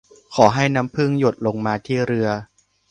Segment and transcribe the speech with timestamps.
[0.35, 2.29] ขอให้น้ำผึ้งหยดลงมาที่เรือ